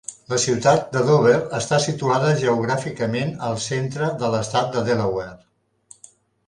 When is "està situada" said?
1.57-2.33